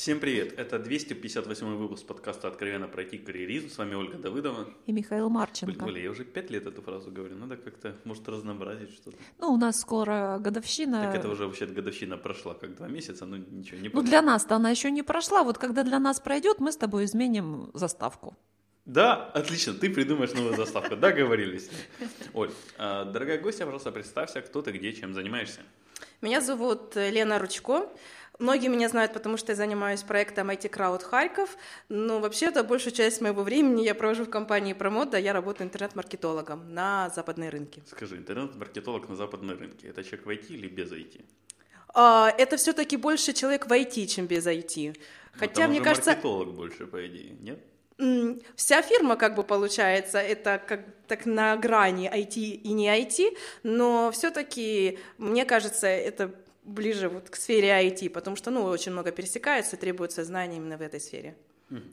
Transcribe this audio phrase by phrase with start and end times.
[0.00, 0.58] Всем привет!
[0.58, 3.68] Это 258 выпуск подкаста «Откровенно пройти карьеризм».
[3.68, 4.66] С вами Ольга Давыдова.
[4.86, 5.84] И Михаил Марченко.
[5.84, 7.36] Оля, я уже пять лет эту фразу говорю.
[7.36, 9.18] Надо как-то, может, разнообразить что-то.
[9.38, 11.02] Ну, у нас скоро годовщина.
[11.02, 14.56] Так это уже вообще годовщина прошла как два месяца, но ничего не Ну, для нас-то
[14.56, 15.42] она еще не прошла.
[15.42, 18.34] Вот когда для нас пройдет, мы с тобой изменим заставку.
[18.86, 20.96] Да, отлично, ты придумаешь новую заставку.
[20.96, 21.68] Договорились.
[22.32, 25.60] Оль, а, дорогая гостья, пожалуйста, представься, кто ты, где, чем занимаешься.
[26.22, 27.88] Меня зовут Лена Ручко.
[28.40, 31.58] Многие меня знают, потому что я занимаюсь проектом IT Crowd Харьков,
[31.90, 37.10] но вообще-то большую часть моего времени я провожу в компании Промода, я работаю интернет-маркетологом на
[37.10, 37.82] западные рынки.
[37.86, 41.22] Скажи, интернет-маркетолог на западные рынки, это человек в IT или без IT?
[41.92, 44.86] А, это все-таки больше человек в IT, чем без IT.
[44.86, 46.12] Ну, Хотя, мне кажется...
[46.12, 47.58] маркетолог больше, по идее, нет?
[48.56, 54.10] Вся фирма, как бы получается, это как так на грани IT и не IT, но
[54.12, 59.76] все-таки, мне кажется, это ближе вот к сфере IT, потому что, ну, очень много пересекается,
[59.76, 61.36] требуется знаний именно в этой сфере.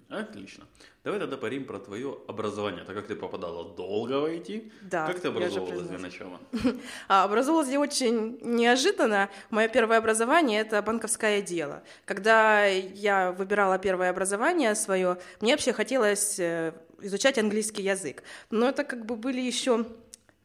[0.09, 0.65] Отлично.
[1.03, 2.83] Давай тогда парим про твое образование.
[2.83, 6.39] Так как ты попадала долго в IT, да, как ты образовалась для начала?
[7.07, 9.29] А, образовалась я очень неожиданно.
[9.51, 11.83] Мое первое образование– это банковское дело.
[12.05, 18.23] Когда я выбирала первое образование свое, мне вообще хотелось э, изучать английский язык.
[18.49, 19.85] Но это как бы были еще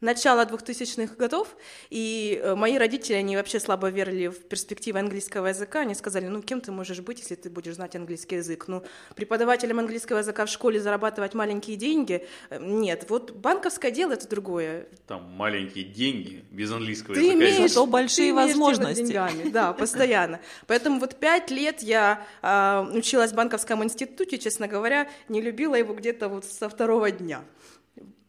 [0.03, 1.56] начала 2000-х годов,
[1.89, 6.42] и э, мои родители, они вообще слабо верили в перспективы английского языка, они сказали, ну,
[6.42, 8.67] кем ты можешь быть, если ты будешь знать английский язык?
[8.69, 8.83] Ну,
[9.14, 12.27] преподавателем английского языка в школе зарабатывать маленькие деньги?
[12.50, 14.89] Э, нет, вот банковское дело— это другое.
[15.06, 17.37] Там маленькие деньги без английского ты языка.
[17.37, 19.03] Имеешь, Зато большие ты возможности.
[19.03, 20.41] Деньгами, да, постоянно.
[20.66, 25.94] Поэтому вот пять лет я э, училась в банковском институте, честно говоря, не любила его
[25.94, 27.44] где-то вот со второго дня.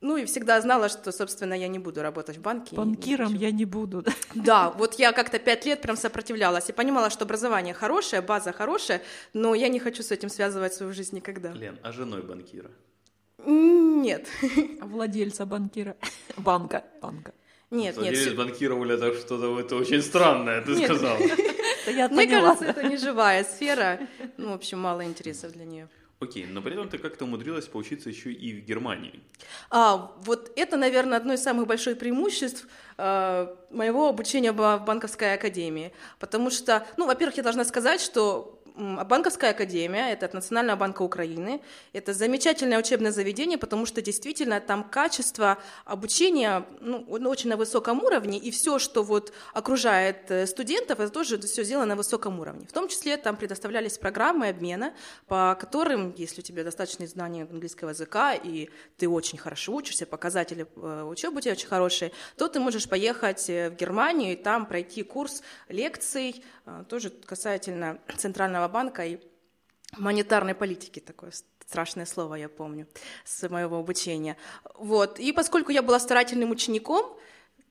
[0.03, 2.75] Ну и всегда знала, что, собственно, я не буду работать в банке.
[2.75, 4.03] Банкиром я не буду.
[4.35, 9.01] Да, вот я как-то пять лет прям сопротивлялась и понимала, что образование хорошее, база хорошая,
[9.33, 11.53] но я не хочу с этим связывать свою жизнь никогда.
[11.53, 12.69] Лен, а женой банкира?
[13.45, 14.27] Нет.
[14.81, 15.95] Владельца банкира.
[16.37, 16.83] Банка.
[17.01, 17.33] Банка.
[17.71, 18.35] Нет, Владелец нет.
[18.35, 20.83] банкира, Оля, так что-то это очень странное, ты Нет.
[20.83, 21.17] сказала.
[22.11, 23.99] Мне кажется, это не живая сфера.
[24.35, 25.87] Ну, в общем, мало интересов для нее.
[26.23, 29.19] Окей, но при этом ты как-то умудрилась поучиться еще и в Германии.
[29.69, 32.67] А, вот это, наверное, одно из самых больших преимуществ
[32.97, 35.91] э, моего обучения в банковской академии.
[36.19, 41.61] Потому что, ну, во-первых, я должна сказать, что Банковская академия, это от Национального банка Украины,
[41.93, 48.03] это замечательное учебное заведение, потому что действительно там качество обучения ну, на очень на высоком
[48.03, 52.65] уровне, и все, что вот окружает э, студентов, это тоже все сделано на высоком уровне.
[52.67, 54.93] В том числе там предоставлялись программы обмена,
[55.27, 60.65] по которым, если у тебя достаточные знания английского языка, и ты очень хорошо учишься, показатели
[60.75, 64.65] э, учебы у тебя очень хорошие, то ты можешь поехать э, в Германию и там
[64.65, 66.43] пройти курс лекций,
[66.87, 69.19] тоже касательно Центрального банка и
[69.97, 71.31] монетарной политики, такое
[71.67, 72.87] страшное слово, я помню,
[73.25, 74.37] с моего обучения.
[74.75, 75.19] Вот.
[75.19, 77.17] И поскольку я была старательным учеником,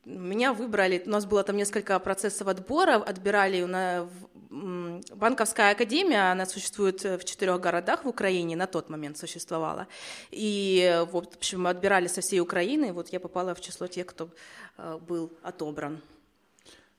[0.05, 4.09] меня выбрали, у нас было там несколько процессов отбора, отбирали на
[4.51, 9.87] банковская академия, она существует в четырех городах в Украине, на тот момент существовала.
[10.31, 14.29] И, в общем, отбирали со всей Украины, вот я попала в число тех, кто
[14.77, 16.03] э, был отобран.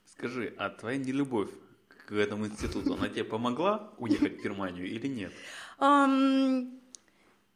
[0.05, 1.49] Скажи, а твоя нелюбовь
[2.05, 5.33] к этому институту, она тебе помогла уехать в Германию или нет?
[5.79, 6.79] Ам,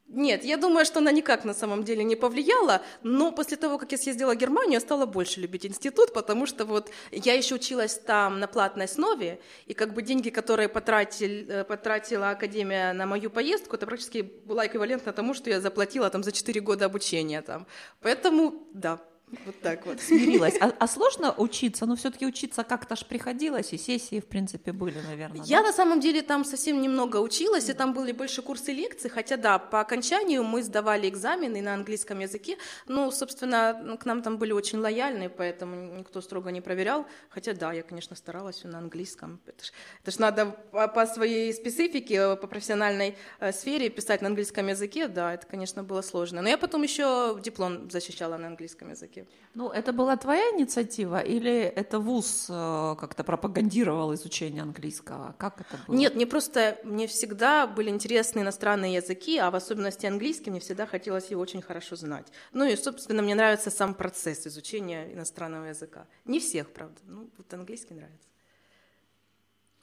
[0.10, 3.92] Нет, я думаю, что она никак на самом деле не повлияла, но после того, как
[3.92, 7.96] я съездила в Германию, я стала больше любить институт, потому что вот я еще училась
[8.00, 13.30] там на платной основе, и как бы деньги, которые потратил, э, потратила Академия на мою
[13.30, 17.68] поездку, это практически было эквивалентно тому, что я заплатила там за 4 года обучения там.
[18.00, 19.02] Поэтому, да,
[19.46, 20.00] вот так вот.
[20.00, 20.56] Смирилась.
[20.62, 21.86] А, а сложно учиться?
[21.86, 25.44] Но все-таки учиться как-то ж приходилось, и сессии, в принципе, были, наверное.
[25.46, 25.68] Я да?
[25.68, 29.60] на самом деле там совсем немного училась, и там были больше курсы лекций, хотя да,
[29.60, 32.58] по окончанию мы сдавали экзамены на английском языке,
[32.88, 37.54] ну, собственно, ну, к нам там были очень лояльны, поэтому никто строго не проверял, хотя
[37.54, 39.72] да, я, конечно, старалась на английском, это ж,
[40.04, 45.08] это ж надо по, по своей специфике, по профессиональной э, сфере писать на английском языке,
[45.08, 49.17] да, это, конечно, было сложно, но я потом еще диплом защищала на английском языке.
[49.54, 55.36] Ну, это была твоя инициатива или это ВУЗ э, как-то пропагандировал изучение английского?
[55.40, 55.96] Как это было?
[55.96, 60.86] Нет, мне просто, мне всегда были интересны иностранные языки, а в особенности английский, мне всегда
[60.86, 62.28] хотелось его очень хорошо знать.
[62.54, 66.06] Ну и, собственно, мне нравится сам процесс изучения иностранного языка.
[66.26, 68.28] Не всех, правда, ну вот английский нравится.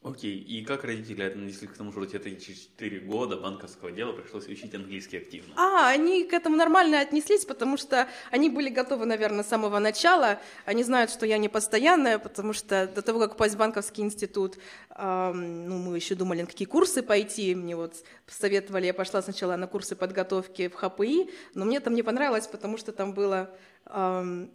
[0.05, 4.47] Окей, и как родители отнеслись к тому, что тебе эти 4 года банковского дела пришлось
[4.49, 5.55] учить английский активно?
[5.57, 10.41] А, они к этому нормально отнеслись, потому что они были готовы, наверное, с самого начала.
[10.67, 14.59] Они знают, что я не постоянная, потому что до того, как попасть в банковский институт,
[14.91, 17.55] эм, ну, мы еще думали, на какие курсы пойти.
[17.55, 17.95] Мне вот
[18.27, 22.77] советовали, я пошла сначала на курсы подготовки в ХПИ, но мне там не понравилось, потому
[22.77, 23.57] что там было...
[23.87, 24.51] Эм,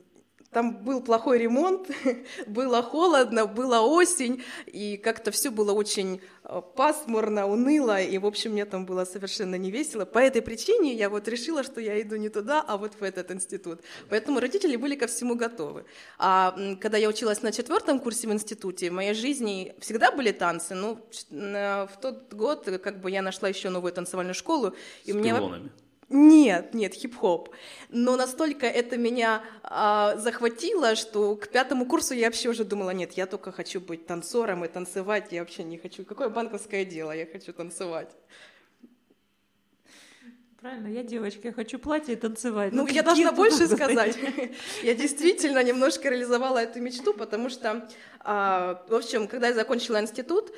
[0.51, 1.90] там был плохой ремонт,
[2.48, 8.54] было холодно, была осень, и как-то все было очень э, пасмурно, уныло, и, в общем,
[8.54, 10.06] мне там было совершенно не весело.
[10.06, 13.31] По этой причине я вот решила, что я иду не туда, а вот в этот
[13.31, 13.81] институт.
[14.10, 15.86] Поэтому родители были ко всему готовы.
[16.18, 20.74] А когда я училась на четвертом курсе в институте, в моей жизни всегда были танцы.
[20.74, 21.00] Ну,
[21.30, 24.74] в тот год как бы я нашла еще новую танцевальную школу.
[25.06, 25.34] И С мне...
[26.09, 27.50] Нет, нет, хип-хоп.
[27.89, 33.13] Но настолько это меня а, захватило, что к пятому курсу я вообще уже думала, нет,
[33.13, 36.03] я только хочу быть танцором и танцевать, я вообще не хочу.
[36.06, 38.09] Какое банковское дело, я хочу танцевать.
[40.61, 42.73] Правильно, я девочка, я хочу платье и танцевать.
[42.73, 44.17] Ну, ну я должна больше сказать.
[44.83, 47.88] Я действительно немножко реализовала эту мечту, потому что,
[48.19, 50.51] а, в общем, когда я закончила институт,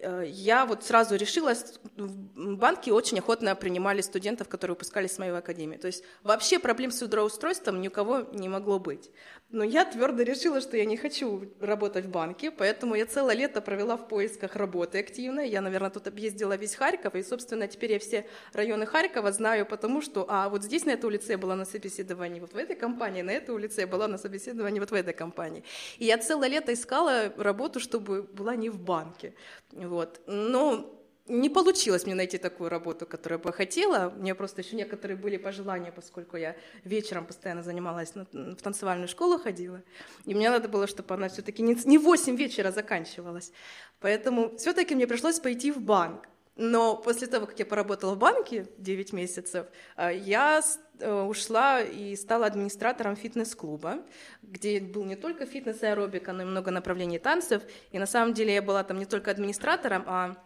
[0.00, 1.54] Э, я вот сразу решила,
[1.96, 5.76] в банке очень охотно принимали студентов, которые выпускались с моей академии.
[5.76, 9.10] То есть вообще проблем с трудоустройством ни у кого не могло быть.
[9.50, 13.60] Но я твердо решила, что я не хочу работать в банке, поэтому я целое лето
[13.60, 15.40] провела в поисках работы активно.
[15.40, 20.02] Я, наверное, тут объездила весь Харьков, и, собственно, теперь я все районы Харькова знаю, потому
[20.02, 23.32] что, а вот здесь на этой улице была на собеседовании, вот в этой компании, на
[23.32, 25.62] этой улице была на собеседовании вот в этой компании.
[26.00, 29.34] И я целое лето искала работу, чтобы была не в банке.
[29.72, 30.20] Вот.
[30.26, 30.90] Но
[31.28, 34.14] не получилось мне найти такую работу, которую бы хотела.
[34.16, 36.54] У меня просто еще некоторые были пожелания, поскольку я
[36.84, 39.82] вечером постоянно занималась, в танцевальную школу ходила.
[40.24, 43.52] И мне надо было, чтобы она все-таки не в 8 вечера заканчивалась.
[44.00, 46.28] Поэтому все-таки мне пришлось пойти в банк.
[46.56, 49.66] Но после того, как я поработала в банке 9 месяцев,
[49.96, 50.62] э, я
[51.00, 54.04] э, ушла и стала администратором фитнес-клуба,
[54.42, 57.62] где был не только фитнес и аэробика, но и много направлений танцев.
[57.90, 60.36] И на самом деле я была там не только администратором, а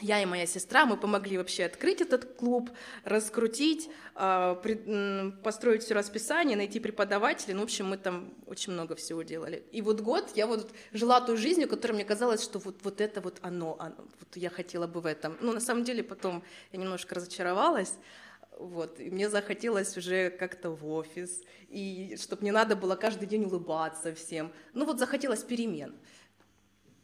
[0.00, 2.70] я и моя сестра, мы помогли вообще открыть этот клуб,
[3.04, 4.54] раскрутить, а,
[5.42, 7.54] построить все расписание, найти преподавателей.
[7.54, 9.64] Ну, в общем, мы там очень много всего делали.
[9.72, 13.20] И вот год я вот жила той жизнью, которая мне казалось, что вот, вот это
[13.20, 15.36] вот оно, оно, вот я хотела бы в этом.
[15.40, 16.42] Ну, на самом деле, потом
[16.72, 17.94] я немножко разочаровалась.
[18.58, 23.44] Вот, и мне захотелось уже как-то в офис, и чтобы не надо было каждый день
[23.44, 24.52] улыбаться всем.
[24.74, 25.94] Ну вот захотелось перемен.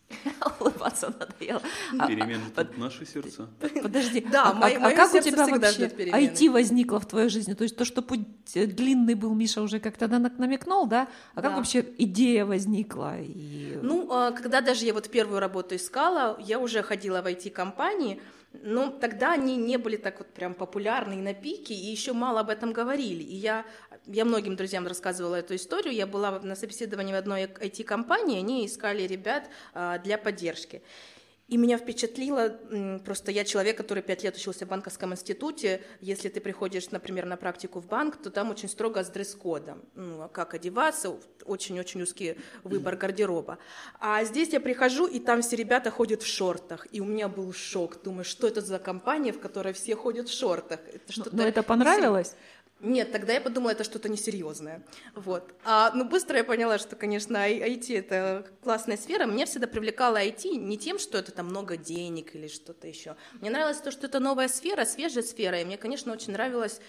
[0.61, 1.61] Улыбаться надоело.
[1.99, 3.49] А, Перемены а, тут наши сердца.
[3.83, 7.55] Подожди, да, а, мое, а, как у тебя вообще IT возникло в твоей жизни?
[7.55, 11.09] То есть то, что путь э, длинный был, Миша уже как-то намекнул, да?
[11.35, 11.49] А да.
[11.49, 13.21] как вообще идея возникла?
[13.21, 13.79] И...
[13.83, 18.21] Ну, а, когда даже я вот первую работу искала, я уже ходила в IT-компании,
[18.63, 22.41] но тогда они не были так вот прям популярны и на пике, и еще мало
[22.41, 23.23] об этом говорили.
[23.23, 23.65] И я,
[24.07, 25.95] я многим друзьям рассказывала эту историю.
[25.95, 30.83] Я была на собеседовании в одной IT-компании, они искали ребят а, для поддержки.
[31.49, 32.59] И меня впечатлило,
[33.05, 37.37] просто я человек, который пять лет учился в банковском институте, если ты приходишь, например, на
[37.37, 42.37] практику в банк, то там очень строго с дресс-кодом, ну, а как одеваться, очень-очень узкий
[42.65, 43.59] выбор гардероба.
[44.01, 47.53] А здесь я прихожу, и там все ребята ходят в шортах, и у меня был
[47.53, 50.81] шок, думаю, что это за компания, в которой все ходят в шортах?
[50.93, 52.35] Это Но это понравилось?
[52.81, 54.85] Нет, тогда я подумала, это что-то несерьезное.
[55.15, 55.55] Вот.
[55.65, 59.25] А, ну, быстро я поняла, что, конечно, IT— это классная сфера.
[59.25, 63.17] Меня всегда привлекало IT не тем, что это там много денег или что-то еще.
[63.41, 65.61] Мне нравилось то, что это новая сфера, свежая сфера.
[65.61, 66.81] И мне, конечно, очень нравилось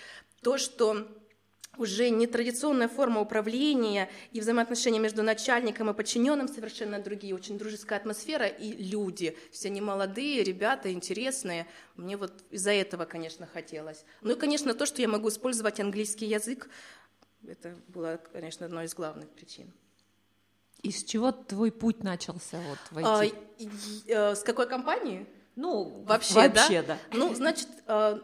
[0.41, 1.08] то, что
[1.77, 8.47] уже нетрадиционная форма управления и взаимоотношения между начальником и подчиненным совершенно другие, очень дружеская атмосфера
[8.47, 11.67] и люди, все они молодые, ребята, интересные.
[11.95, 14.05] Мне вот из-за этого, конечно, хотелось.
[14.21, 16.69] Ну и, конечно, то, что я могу использовать английский язык,
[17.47, 19.71] это было, конечно, одной из главных причин.
[20.81, 23.05] Из чего твой путь начался вот в IT?
[23.05, 23.69] А, и, и,
[24.07, 25.25] э, с какой компании?
[25.55, 26.97] Ну, вообще, вообще да?
[27.12, 27.17] да.
[27.17, 28.19] Ну, значит, э,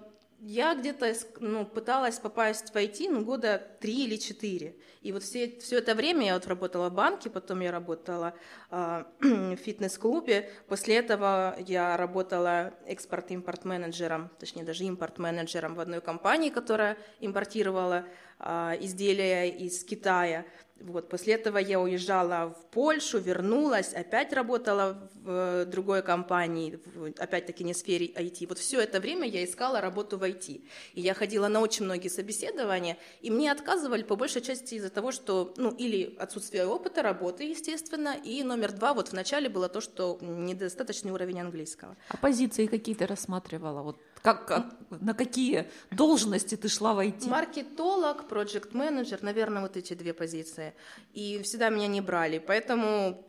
[0.45, 4.75] я где-то ну, пыталась попасть в IT ну, года три или четыре.
[5.01, 8.33] И вот все, все это время я вот работала в банке, потом я работала
[8.69, 10.50] э, в фитнес-клубе.
[10.67, 18.05] После этого я работала экспорт-импорт-менеджером, точнее даже импорт-менеджером в одной компании, которая импортировала
[18.39, 20.45] э, изделия из Китая.
[20.80, 26.80] Вот, после этого я уезжала в Польшу, вернулась, опять работала в э, другой компании,
[27.18, 28.48] опять-таки не в сфере IT.
[28.48, 30.62] Вот все это время я искала работу в IT.
[30.94, 35.12] И я ходила на очень многие собеседования, и мне отказывали по большей части из-за того,
[35.12, 39.80] что, ну, или отсутствие опыта работы, естественно, и номер два, вот в начале было то,
[39.80, 41.96] что недостаточный уровень английского.
[42.10, 43.84] А позиции какие ты рассматривала?
[43.84, 47.30] Вот как, как, на какие должности ты шла войти?
[47.30, 50.74] Маркетолог, проект менеджер наверное, вот эти две позиции.
[51.13, 53.27] И всегда меня не брали, поэтому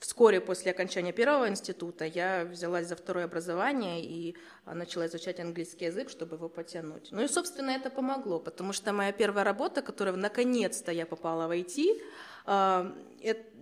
[0.00, 6.10] вскоре после окончания первого института я взялась за второе образование и начала изучать английский язык,
[6.10, 7.12] чтобы его потянуть.
[7.12, 11.52] Ну и, собственно, это помогло, потому что моя первая работа, которая наконец-то я попала в
[11.52, 12.02] IT,
[12.46, 12.92] а,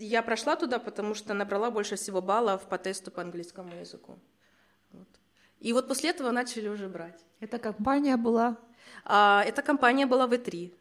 [0.00, 4.18] я прошла туда, потому что набрала больше всего баллов по тесту по английскому языку.
[5.64, 7.24] И вот после этого начали уже брать.
[7.40, 8.58] Эта компания была?
[9.02, 10.74] А, эта компания была В3.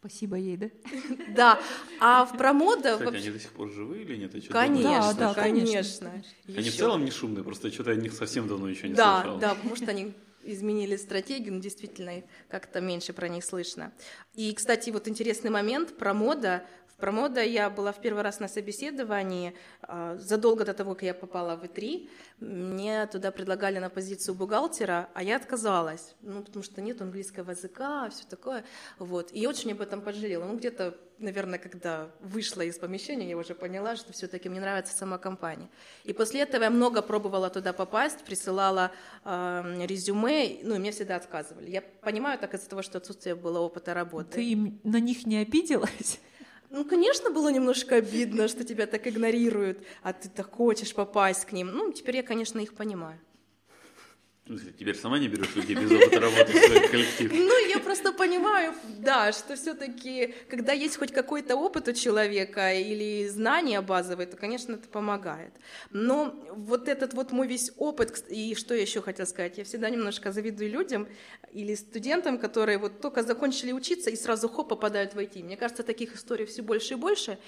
[0.00, 0.70] Спасибо ей, да?
[1.34, 1.60] Да.
[2.00, 2.92] А в промода...
[2.92, 3.22] Кстати, вообще...
[3.22, 4.32] они до сих пор живы или нет?
[4.50, 6.22] Конечно, да, да, конечно.
[6.48, 9.38] Они в целом не шумные, просто что-то о них совсем давно еще не да, слышал.
[9.38, 10.12] Да, да, потому что они
[10.44, 13.94] изменили стратегию, но действительно как-то меньше про них слышно.
[14.34, 16.66] И, кстати, вот интересный момент про мода
[16.98, 21.54] Промода я была в первый раз на собеседовании а, задолго до того, как я попала
[21.54, 22.08] в И3.
[22.40, 28.08] Мне туда предлагали на позицию бухгалтера, а я отказалась, ну, потому что нет английского языка,
[28.08, 28.64] все такое.
[28.98, 29.30] Вот.
[29.32, 30.44] И очень об этом пожалела.
[30.44, 35.18] Ну, где-то, наверное, когда вышла из помещения, я уже поняла, что все-таки мне нравится сама
[35.18, 35.68] компания.
[36.04, 38.90] И после этого я много пробовала туда попасть, присылала
[39.24, 41.70] э, резюме, ну, и мне всегда отказывали.
[41.70, 44.32] Я понимаю так из-за того, что отсутствие было опыта работы.
[44.32, 46.20] Ты на них не обиделась?
[46.70, 51.52] Ну, конечно, было немножко обидно, что тебя так игнорируют, а ты так хочешь попасть к
[51.52, 51.70] ним.
[51.72, 53.18] Ну, теперь я, конечно, их понимаю.
[54.78, 57.32] Теперь сама не берешь людей без опыта работы в свой коллектив.
[57.32, 63.26] Ну, я просто понимаю, да, что все-таки, когда есть хоть какой-то опыт у человека или
[63.26, 65.52] знания базовые, то, конечно, это помогает.
[65.90, 69.90] Но вот этот вот мой весь опыт, и что я еще хотела сказать, я всегда
[69.90, 71.08] немножко завидую людям
[71.52, 75.42] или студентам, которые вот только закончили учиться и сразу хоп, попадают в IT.
[75.42, 77.38] Мне кажется, таких историй все больше и больше.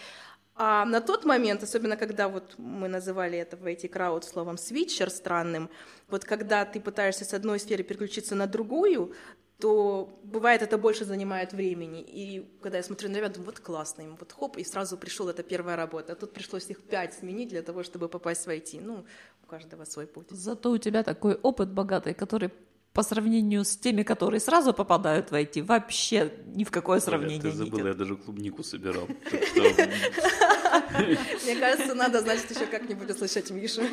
[0.60, 5.08] А на тот момент, особенно когда вот мы называли это в IT крауд словом свитчер
[5.08, 5.70] странным,
[6.08, 9.14] вот когда ты пытаешься с одной сферы переключиться на другую,
[9.60, 12.02] то бывает это больше занимает времени.
[12.02, 15.28] И когда я смотрю на ребят, думаю, вот классно им, вот хоп, и сразу пришел
[15.28, 16.12] эта первая работа.
[16.12, 18.80] А тут пришлось их пять сменить для того, чтобы попасть в IT.
[18.80, 19.04] Ну,
[19.44, 20.26] у каждого свой путь.
[20.30, 22.50] Зато у тебя такой опыт богатый, который
[22.98, 27.52] по сравнению с теми, которые сразу попадают в IT, вообще ни в какое сравнение ты
[27.52, 29.06] забыла, не я даже клубнику собирал.
[31.44, 33.82] Мне кажется, надо, значит, еще как-нибудь услышать Мишу.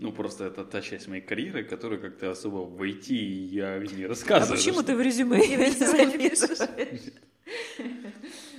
[0.00, 4.52] Ну, просто это та часть моей карьеры, которую как-то особо войти я не рассказываю.
[4.52, 6.58] А почему ты в резюме не пишешь?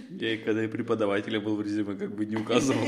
[0.10, 2.84] Я когда и преподавателя был в резюме, как бы не указывал.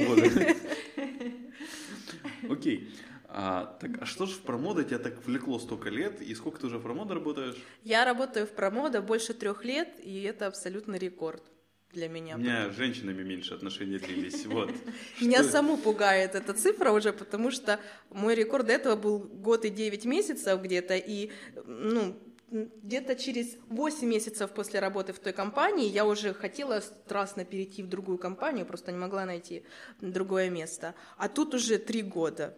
[3.51, 6.21] А, так, а что же в промода тебя так влекло столько лет?
[6.21, 7.57] И сколько ты уже в промода работаешь?
[7.83, 11.43] Я работаю в промода больше трех лет, и это абсолютный рекорд
[11.91, 12.35] для меня.
[12.35, 14.71] У меня с женщинами меньше отношения длились, вот.
[15.19, 17.77] Меня саму пугает эта цифра уже, потому что
[18.09, 21.31] мой рекорд до этого был год и 9 месяцев где-то, и,
[21.65, 22.17] ну,
[22.51, 27.89] где-то через 8 месяцев после работы в той компании я уже хотела страстно перейти в
[27.89, 29.63] другую компанию, просто не могла найти
[29.99, 30.95] другое место.
[31.17, 32.57] А тут уже 3 года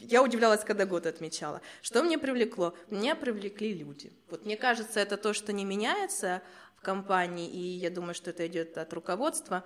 [0.00, 1.60] я удивлялась, когда год отмечала.
[1.82, 2.74] Что мне привлекло?
[2.88, 4.12] Меня привлекли люди.
[4.28, 6.42] Вот мне кажется, это то, что не меняется
[6.76, 9.64] в компании, и я думаю, что это идет от руководства.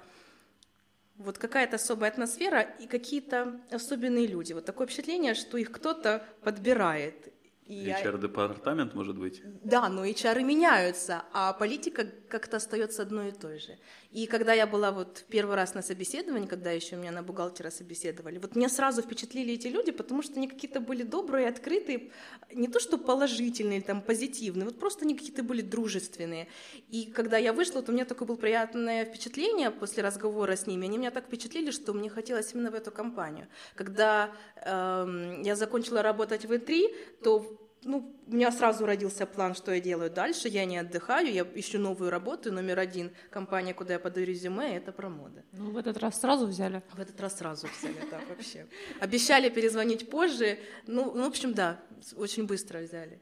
[1.17, 4.53] Вот какая-то особая атмосфера и какие-то особенные люди.
[4.53, 7.33] Вот такое впечатление, что их кто-то подбирает.
[7.67, 9.43] И HR-департамент, может быть?
[9.63, 13.79] Да, но HR меняются, а политика как-то остается одной и той же.
[14.11, 18.39] И когда я была вот первый раз на собеседовании, когда еще меня на бухгалтера собеседовали,
[18.39, 22.11] вот меня сразу впечатлили эти люди, потому что они какие-то были добрые, открытые,
[22.53, 26.49] не то что положительные, там, позитивные, вот просто они какие-то были дружественные.
[26.91, 30.87] И когда я вышла, то у меня такое было приятное впечатление после разговора с ними.
[30.87, 33.49] Они меня так впечатлили, что мне хотелось именно в эту компанию.
[33.75, 37.54] Когда э, я закончила работать в И3, то
[37.85, 40.49] ну, у меня сразу родился план, что я делаю дальше.
[40.49, 42.53] Я не отдыхаю, я ищу новую работу.
[42.53, 45.45] Номер один компания, куда я подаю резюме, это промода.
[45.53, 46.83] Ну, в этот раз сразу взяли?
[46.93, 48.67] В этот раз сразу взяли, да, вообще.
[49.01, 50.59] Обещали перезвонить позже.
[50.87, 51.81] Ну, ну, в общем, да,
[52.17, 53.21] очень быстро взяли.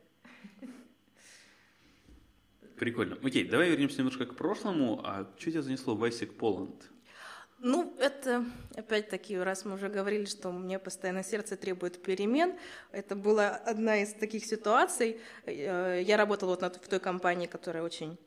[2.76, 3.16] Прикольно.
[3.23, 5.00] Окей, давай вернемся немножко к прошлому.
[5.04, 6.83] А что тебя занесло в ISEC Poland?
[7.64, 12.57] Ну, это, опять-таки, раз мы уже говорили, что мне постоянно сердце требует перемен,
[12.90, 15.21] это была одна из таких ситуаций.
[15.47, 18.19] Э, я работала вот в той компании, которая очень,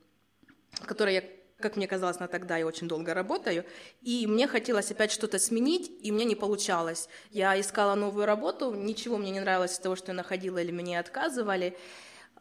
[0.72, 1.24] в которой я
[1.60, 3.66] как мне казалось на тогда, я очень долго работаю,
[4.02, 7.10] и мне хотелось опять что-то сменить, и мне не получалось.
[7.32, 10.98] Я искала новую работу, ничего мне не нравилось из того, что я находила, или мне
[10.98, 11.78] отказывали.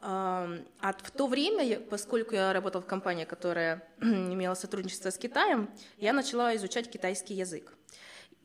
[0.01, 0.47] А
[0.81, 6.55] в то время, поскольку я работала в компании, которая имела сотрудничество с Китаем, я начала
[6.55, 7.73] изучать китайский язык.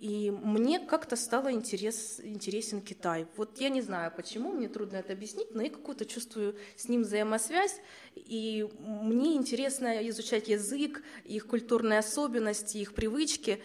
[0.01, 3.27] И мне как-то стало интерес, интересен Китай.
[3.37, 7.03] Вот я не знаю почему, мне трудно это объяснить, но я какую-то чувствую с ним
[7.03, 7.77] взаимосвязь,
[8.15, 13.63] и мне интересно изучать язык, их культурные особенности, их привычки.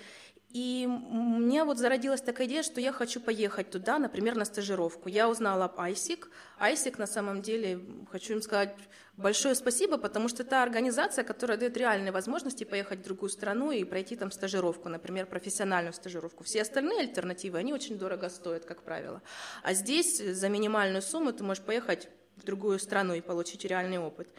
[0.56, 5.10] И меня вот зародилась такая идея, что я хочу поехать туда, например, на стажировку.
[5.10, 6.30] Я узнала об ISIC.
[6.62, 8.74] ISIC, на самом деле, хочу им сказать
[9.18, 13.84] большое спасибо, потому что это организация, которая дает реальные возможности поехать в другую страну и
[13.84, 16.46] пройти там стажировку, например, профессиональную стажировку.
[16.46, 19.22] Все остальные альтернативы, они очень дорого стоят, как правило.
[19.62, 22.08] А здесь за минимальную сумму ты можешь поехать
[22.38, 24.30] в другую страну и получить реальный опыт.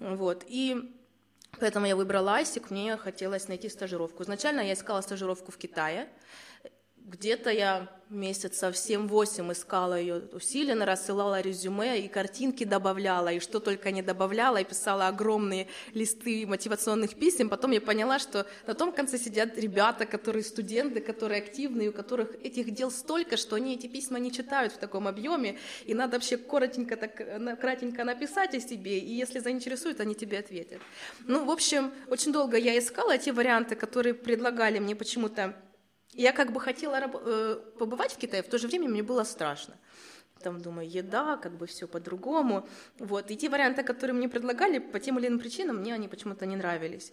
[0.00, 0.44] Вот.
[0.48, 1.01] И
[1.60, 4.22] Поэтому я выбрала ISIC, мне хотелось найти стажировку.
[4.22, 6.08] Изначально я искала стажировку в Китае.
[7.04, 13.90] Где-то я месяцев 7-8 искала ее усиленно, рассылала резюме и картинки добавляла, и что только
[13.90, 17.48] не добавляла, и писала огромные листы мотивационных писем.
[17.48, 22.34] Потом я поняла, что на том конце сидят ребята, которые студенты, которые активные, у которых
[22.44, 26.36] этих дел столько, что они эти письма не читают в таком объеме, и надо вообще
[26.36, 27.16] коротенько, так,
[27.60, 30.80] кратенько написать о себе, и если заинтересует, они тебе ответят.
[31.26, 35.54] Ну, в общем, очень долго я искала те варианты, которые предлагали мне почему-то
[36.14, 39.74] я как бы хотела э, побывать в Китае, в то же время мне было страшно.
[40.40, 42.66] Там, думаю, еда, как бы все по-другому.
[42.98, 43.30] Вот.
[43.30, 46.56] И те варианты, которые мне предлагали, по тем или иным причинам, мне они почему-то не
[46.56, 47.12] нравились.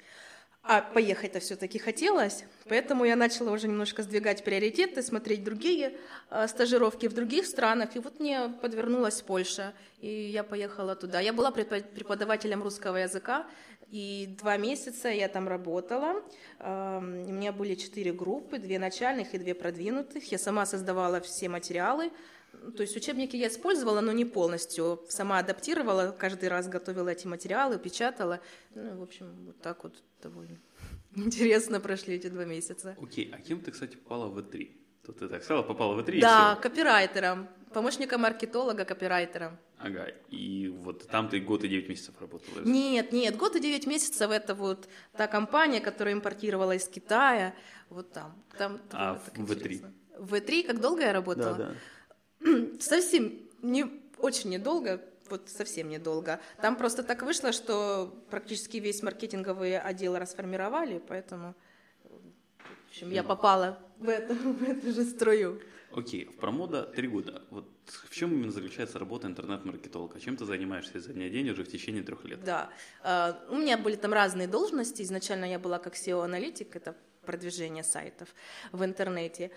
[0.62, 5.98] А поехать-то все-таки хотелось, поэтому я начала уже немножко сдвигать приоритеты, смотреть другие
[6.30, 7.96] э, стажировки в других странах.
[7.96, 11.22] И вот мне подвернулась Польша, и я поехала туда.
[11.22, 13.48] Я была преподавателем русского языка,
[13.90, 16.22] и два месяца я там работала.
[16.60, 20.32] У меня были четыре группы, две начальных и две продвинутых.
[20.32, 22.12] Я сама создавала все материалы.
[22.76, 25.02] То есть учебники я использовала, но не полностью.
[25.10, 28.40] Сама адаптировала, каждый раз готовила эти материалы, печатала.
[28.76, 30.58] Ну, в общем, вот так вот довольно
[31.16, 32.96] интересно прошли эти два месяца.
[33.02, 34.72] Окей, а кем ты, кстати, попала в E3?
[35.06, 39.60] То ты так сказала, попала в E3 Да, копирайтером помощника маркетолога, копирайтера.
[39.78, 42.64] Ага, и вот там ты год и 9 месяцев работала?
[42.64, 47.54] Нет, нет, год и 9 месяцев это вот та компания, которая импортировала из Китая,
[47.90, 48.42] вот там.
[48.58, 49.86] там а в V3?
[50.18, 51.54] В V3, как долго я работала?
[51.54, 51.76] Да, да.
[52.80, 53.86] Совсем не,
[54.18, 56.40] очень недолго, вот совсем недолго.
[56.62, 61.56] Там просто так вышло, что практически весь маркетинговый отдел расформировали, поэтому
[62.04, 65.62] в общем, я попала в эту, в эту же струю.
[65.92, 67.42] Окей, в промода три года.
[67.50, 70.20] Вот в чем именно заключается работа интернет-маркетолога?
[70.20, 72.44] Чем ты занимаешься изо дня в день уже в течение трех лет?
[72.44, 72.70] Да,
[73.04, 75.02] uh, у меня были там разные должности.
[75.02, 78.30] Изначально я была как SEO-аналитик, это продвижение сайтов
[78.72, 79.52] в интернете.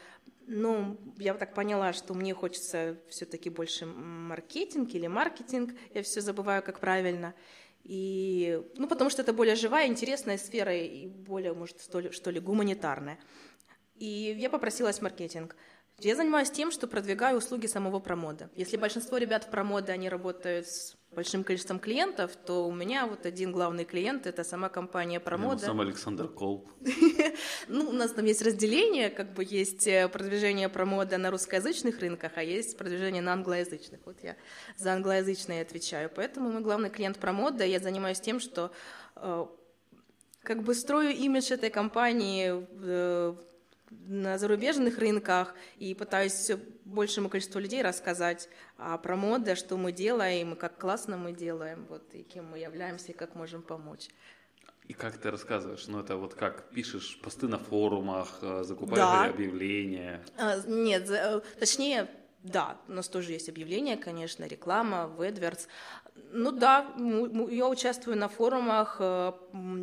[0.46, 5.74] Но я так поняла, что мне хочется все-таки больше маркетинг или маркетинг.
[5.94, 7.34] Я все забываю, как правильно.
[7.84, 12.30] И, ну, потому что это более живая, интересная сфера и более, может, что ли, что
[12.30, 13.18] ли гуманитарная.
[13.96, 15.56] И я попросилась в маркетинг.
[15.98, 18.50] Я занимаюсь тем, что продвигаю услуги самого промода.
[18.56, 23.26] Если большинство ребят в промоде, они работают с большим количеством клиентов, то у меня вот
[23.26, 25.60] один главный клиент– это сама компания промода.
[25.60, 26.68] Ну, сам Александр Колб.
[27.68, 32.32] Ну, у нас там есть разделение, как бы есть э, продвижение промода на русскоязычных рынках,
[32.36, 34.00] а есть продвижение на англоязычных.
[34.04, 34.36] Вот я
[34.76, 36.10] за англоязычные отвечаю.
[36.14, 38.72] Поэтому мой главный клиент промода, я занимаюсь тем, что
[39.16, 39.46] э,
[40.42, 43.34] как бы строю имидж этой компании э,
[44.06, 50.54] на зарубежных рынках и пытаюсь все большему количеству людей рассказать о промоде, что мы делаем,
[50.54, 54.08] и как классно мы делаем, вот, и кем мы являемся, и как можем помочь.
[54.88, 55.86] И как ты рассказываешь?
[55.86, 59.24] Ну, это вот как пишешь посты на форумах, э, закупаешь да.
[59.26, 60.22] объявления?
[60.36, 62.08] А, нет, э, точнее,
[62.42, 65.68] да, у нас тоже есть объявления, конечно, реклама в AdWords.
[66.32, 66.92] Ну да,
[67.50, 69.32] я участвую на форумах, э,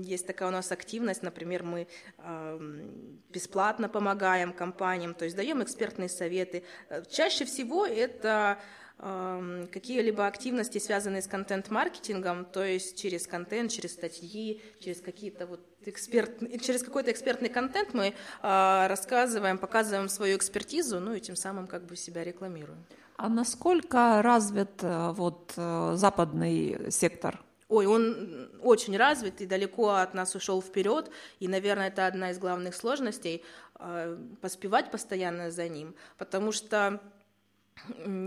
[0.03, 6.09] есть такая у нас активность, например, мы эм, бесплатно помогаем компаниям, то есть даем экспертные
[6.09, 6.63] советы.
[6.89, 8.59] Э, чаще всего это
[8.97, 15.61] эм, какие-либо активности, связанные с контент-маркетингом, то есть через контент, через статьи, через какие-то вот
[15.85, 21.67] эксперт, через какой-то экспертный контент мы э, рассказываем, показываем свою экспертизу, ну и тем самым
[21.67, 22.83] как бы себя рекламируем.
[23.17, 27.39] А насколько развит э, вот э, западный сектор?
[27.67, 32.39] Ой, он очень развит и далеко от нас ушел вперед, и, наверное, это одна из
[32.39, 33.43] главных сложностей
[33.79, 36.99] э, поспевать постоянно за ним, потому что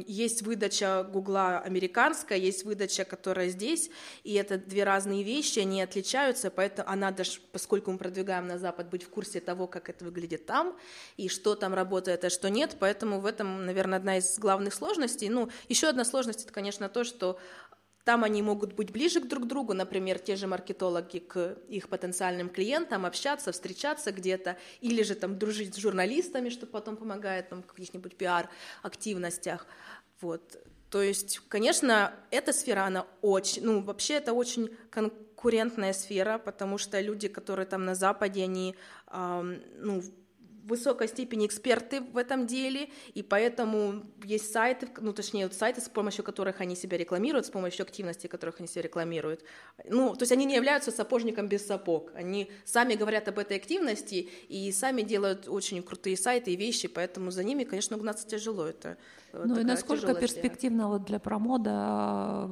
[0.06, 3.90] есть выдача Гугла американская, есть выдача, которая здесь,
[4.24, 8.90] и это две разные вещи, они отличаются, поэтому а надо, поскольку мы продвигаем на Запад,
[8.90, 10.76] быть в курсе того, как это выглядит там,
[11.16, 15.28] и что там работает, а что нет, поэтому в этом, наверное, одна из главных сложностей.
[15.28, 17.38] Ну, еще одна сложность, это, конечно, то, что
[18.04, 22.48] там они могут быть ближе к друг другу, например, те же маркетологи к их потенциальным
[22.48, 27.66] клиентам, общаться, встречаться где-то, или же там дружить с журналистами, что потом помогает там, в
[27.66, 29.66] каких-нибудь пиар-активностях.
[30.20, 30.56] Вот.
[30.90, 37.00] То есть, конечно, эта сфера, она очень, ну, вообще это очень конкурентная сфера, потому что
[37.00, 38.74] люди, которые там на Западе, они,
[39.06, 40.02] э, ну,
[40.64, 45.88] высокой степени эксперты в этом деле, и поэтому есть сайты, ну, точнее, вот сайты, с
[45.88, 49.42] помощью которых они себя рекламируют, с помощью активности, которых они себя рекламируют.
[49.88, 54.28] Ну, то есть они не являются сапожником без сапог, они сами говорят об этой активности
[54.48, 58.66] и сами делают очень крутые сайты и вещи, поэтому за ними, конечно, угнаться тяжело.
[58.66, 58.96] Это
[59.32, 62.50] ну и насколько перспективно вот для промода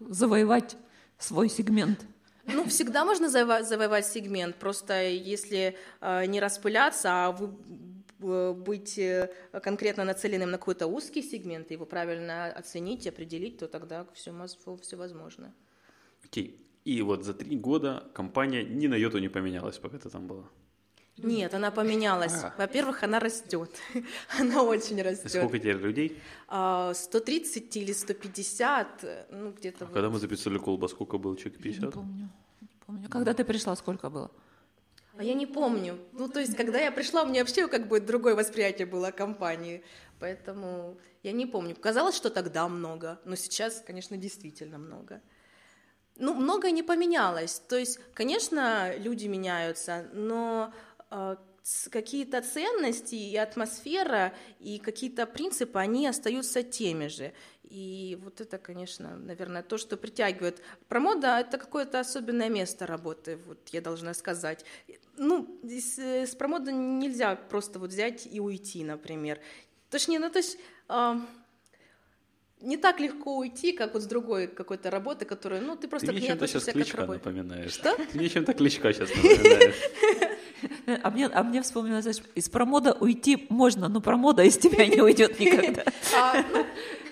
[0.00, 0.76] завоевать
[1.18, 2.00] свой сегмент?
[2.46, 9.30] Ну, всегда можно завоевать, завоевать сегмент, просто если э, не распыляться, а вы, быть э,
[9.62, 14.32] конкретно нацеленным на какой-то узкий сегмент, его правильно оценить, определить, то тогда все,
[14.82, 15.52] все возможно.
[16.24, 16.44] Окей.
[16.44, 16.66] Okay.
[16.86, 20.44] И вот за три года компания ни на йоту не поменялась, пока ты там была?
[21.18, 22.44] Нет, она поменялась.
[22.44, 22.54] А.
[22.58, 23.70] Во-первых, она растет.
[24.38, 25.30] она очень растет.
[25.30, 26.20] Сколько теперь людей?
[26.48, 29.84] 130 а, или 150, ну где-то.
[29.84, 29.94] А вот.
[29.94, 31.36] когда мы записали колба, сколько было?
[31.36, 31.80] Человек 50?
[31.80, 32.28] Я не помню.
[32.60, 33.08] не помню.
[33.08, 34.30] Когда ты пришла, сколько было?
[35.18, 35.98] А я не помню.
[36.12, 39.12] Ну, то есть, когда я пришла, у меня вообще как бы другое восприятие было о
[39.12, 39.82] компании.
[40.20, 41.74] Поэтому я не помню.
[41.74, 45.22] Казалось, что тогда много, но сейчас, конечно, действительно много.
[46.18, 47.62] Ну, многое не поменялось.
[47.68, 50.72] То есть, конечно, люди меняются, но
[51.90, 57.32] какие-то ценности и атмосфера и какие-то принципы, они остаются теми же.
[57.64, 60.62] И вот это, конечно, наверное, то, что притягивает.
[60.88, 64.64] Промода— это какое-то особенное место работы, вот я должна сказать.
[65.16, 69.40] Ну, с, с промода нельзя просто вот взять и уйти, например.
[69.90, 70.58] Точнее, ну, то есть...
[70.88, 71.16] Э,
[72.58, 76.14] не так легко уйти, как вот с другой какой-то работы, которую, ну, ты просто ты
[76.14, 77.72] к ней относишься сейчас кличка как напоминаешь.
[77.72, 77.94] Что?
[77.94, 79.74] Ты мне чем-то кличка сейчас напоминаешь.
[81.02, 85.00] А мне, а мне вспомнилось, знаешь, из промода уйти можно, но промода из тебя не
[85.00, 85.84] уйдет никогда.
[86.16, 86.64] А, ну,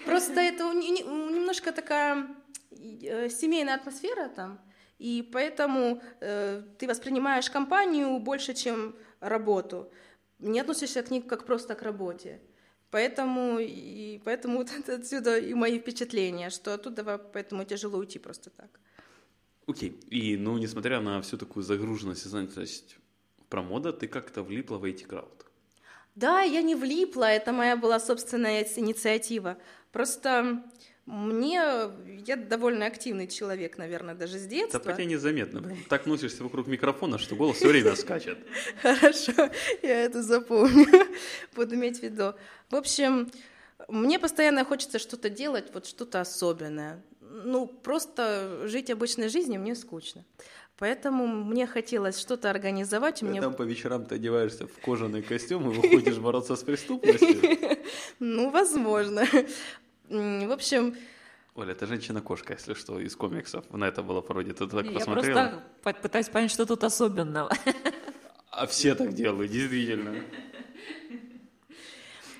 [0.06, 2.26] просто это немножко такая
[2.70, 4.60] э, семейная атмосфера там,
[4.98, 9.90] и поэтому э, ты воспринимаешь компанию больше, чем работу.
[10.38, 12.40] Не относишься к ней как просто к работе.
[12.90, 18.80] Поэтому, и, поэтому вот отсюда и мои впечатления, что оттуда поэтому тяжело уйти просто так.
[19.66, 19.90] Окей.
[19.90, 20.08] Okay.
[20.10, 22.98] И, ну, несмотря на всю такую загруженность и занятость
[23.54, 25.46] про мода, ты как-то влипла в эти крауд.
[26.16, 29.58] Да, я не влипла, это моя была собственная инициатива.
[29.92, 30.64] Просто
[31.06, 31.62] мне,
[32.26, 34.80] я довольно активный человек, наверное, даже с детства.
[34.80, 35.62] Да по тебе незаметно.
[35.88, 38.38] Так носишься вокруг микрофона, что голос все время скачет.
[38.82, 39.32] Хорошо,
[39.82, 40.86] я это запомню.
[41.54, 42.34] Буду иметь в виду.
[42.70, 43.30] В общем,
[43.86, 47.04] мне постоянно хочется что-то делать, вот что-то особенное.
[47.20, 50.24] Ну, просто жить обычной жизнью мне скучно.
[50.78, 53.22] Поэтому мне хотелось что-то организовать.
[53.22, 53.40] Мне...
[53.40, 57.58] Там по вечерам ты одеваешься в кожаный костюм и выходишь бороться с преступностью?
[58.18, 59.24] Ну, возможно.
[60.08, 60.96] В общем...
[61.54, 63.64] Оля, это женщина-кошка, если что, из комиксов.
[63.72, 64.54] На это было пародия.
[64.54, 65.62] Ты так Я посмотрела?
[65.82, 67.52] просто пытаюсь понять, что тут особенного.
[68.50, 70.16] А все так делают, действительно.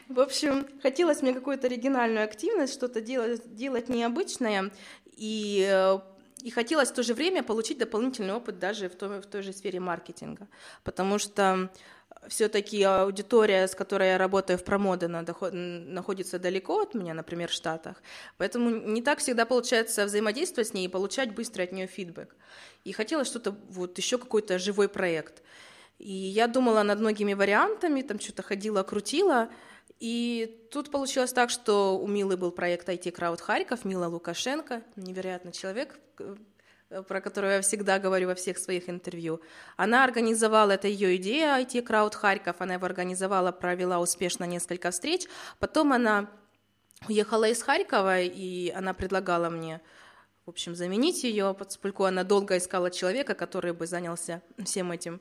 [0.09, 4.70] В общем, хотелось мне какую-то оригинальную активность, что-то делать, делать необычное.
[5.16, 5.99] И э,
[6.45, 9.53] и хотелось в то же время получить дополнительный опыт даже в той, в той же
[9.53, 10.47] сфере маркетинга,
[10.83, 11.71] потому что
[12.29, 18.03] все-таки аудитория, с которой я работаю в промоде, находится далеко от меня, например, в Штатах.
[18.37, 22.37] Поэтому не так всегда получается взаимодействовать с ней и получать быстро от нее фидбэк.
[22.85, 25.43] И хотелось что-то, вот еще какой-то живой проект.
[25.99, 29.49] И я думала над многими вариантами, там что-то ходила, крутила,
[30.01, 35.53] и тут получилось так, что у Милы был проект IT Крауд Харьков, Мила Лукашенко, невероятный
[35.53, 39.41] человек, э, про которую я всегда говорю во всех своих интервью.
[39.77, 45.27] Она организовала, это ее идея IT Крауд Харьков, она его организовала, провела успешно несколько встреч,
[45.59, 46.29] потом она
[47.09, 49.81] уехала из Харькова, и она предлагала мне
[50.47, 55.21] в общем, заменить ее, поскольку она долго искала человека, который бы занялся всем этим.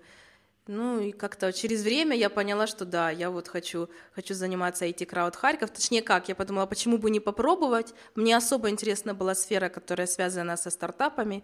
[0.67, 5.06] Ну и как-то через время я поняла, что да, я вот хочу, хочу заниматься IT
[5.06, 5.71] Крауд Харьков.
[5.71, 7.93] Точнее как, я подумала, почему бы не попробовать.
[8.15, 11.43] Мне особо интересна была сфера, которая связана со стартапами.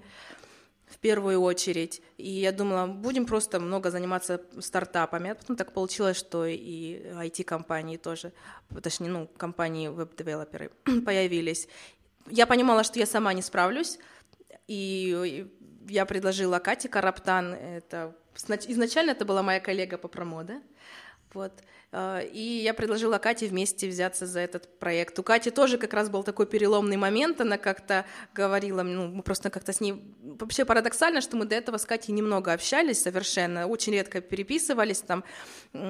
[0.89, 2.01] в первую очередь.
[2.17, 5.31] И я думала, будем просто много заниматься стартапами.
[5.31, 8.31] А потом так получилось, что и IT-компании тоже,
[8.81, 10.71] точнее, ну, компании веб-девелоперы
[11.05, 11.67] появились.
[12.27, 13.99] Я понимала, что я сама не справлюсь,
[14.67, 15.47] и
[15.87, 18.15] я предложила Кате Караптан, это
[18.67, 20.61] изначально это была моя коллега по промо, да?
[21.33, 21.53] Вот.
[21.91, 25.17] А, и я предложила Кате вместе взяться за этот проект.
[25.17, 29.49] У Кати тоже как раз был такой переломный момент, она как-то говорила, ну, мы просто
[29.49, 29.95] как-то с ней...
[30.21, 35.23] Вообще парадоксально, что мы до этого с Катей немного общались совершенно, очень редко переписывались там,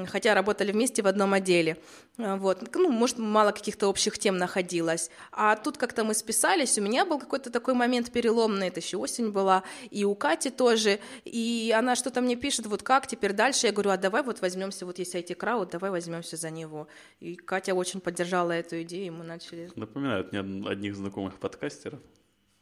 [0.08, 1.78] хотя работали вместе в одном отделе.
[2.18, 2.74] А, вот.
[2.76, 5.10] Ну, может, мало каких-то общих тем находилось.
[5.32, 9.32] А тут как-то мы списались, у меня был какой-то такой момент переломный, это еще осень
[9.32, 13.74] была, и у Кати тоже, и она что-то мне пишет, вот как теперь дальше, я
[13.74, 16.88] говорю, а давай вот возьмемся, вот есть IT Крауд, давай возьмемся за него.
[17.20, 19.70] И Катя очень поддержала эту идею, и мы начали...
[19.76, 22.00] Напоминают мне одних знакомых подкастеров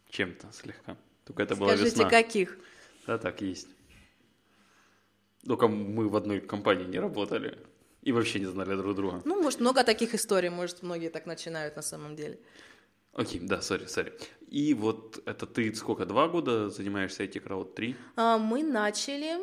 [0.09, 0.95] чем-то слегка.
[1.25, 2.09] Только это была Скажите, весна.
[2.09, 2.57] каких?
[3.05, 3.67] Да, так есть.
[5.45, 7.57] Только мы в одной компании не работали
[8.01, 9.21] и вообще не знали друг друга.
[9.25, 12.39] Ну, может, много таких историй, может, многие так начинают на самом деле.
[13.13, 14.13] Окей, да, сори, сори.
[14.47, 17.73] И вот это ты сколько, два года занимаешься IT Crowd?
[17.73, 17.95] Три?
[18.15, 19.37] А, мы начали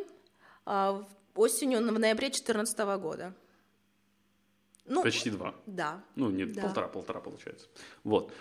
[0.64, 3.34] а, осенью, в ноябре 2014 года.
[4.86, 5.54] Ну, Почти два.
[5.66, 6.02] Да.
[6.14, 6.62] Ну, нет, да.
[6.62, 7.68] полтора, полтора получается.
[8.02, 8.32] Вот.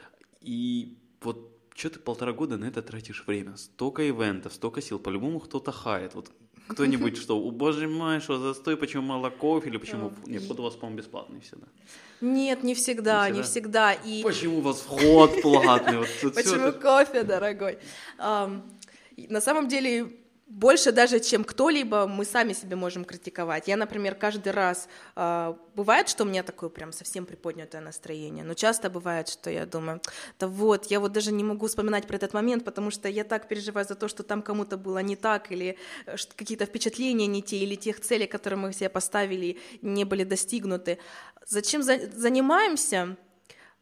[0.42, 3.56] И вот что ты полтора года на это тратишь время?
[3.58, 5.00] Столько ивентов, столько сил.
[5.00, 6.16] По-любому кто-то хает.
[6.16, 6.32] Вот
[6.68, 10.12] кто-нибудь что, у боже мой, что застой, почему мало кофе, или почему...
[10.26, 11.68] Нет, вход у вас, по-моему, бесплатный всегда.
[12.22, 13.94] Нет, не всегда, не всегда.
[13.94, 13.94] Не всегда.
[13.94, 14.24] И...
[14.24, 16.00] Почему у вас вход платный?
[16.22, 17.80] Почему кофе дорогой?
[18.18, 20.23] На самом деле,
[20.54, 23.68] больше даже, чем кто-либо, мы сами себе можем критиковать.
[23.68, 24.88] Я, например, каждый раз...
[25.16, 29.66] Э, бывает, что у меня такое прям совсем приподнятое настроение, но часто бывает, что я
[29.66, 30.00] думаю,
[30.40, 33.48] да вот, я вот даже не могу вспоминать про этот момент, потому что я так
[33.48, 37.58] переживаю за то, что там кому-то было не так, или э, какие-то впечатления не те,
[37.58, 41.00] или тех целей, которые мы себе поставили, не были достигнуты.
[41.48, 43.18] Зачем за занимаемся?